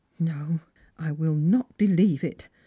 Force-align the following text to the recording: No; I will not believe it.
No; 0.17 0.59
I 0.97 1.11
will 1.11 1.35
not 1.35 1.77
believe 1.77 2.23
it. 2.23 2.49